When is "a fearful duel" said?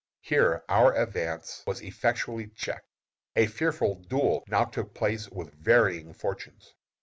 3.35-4.43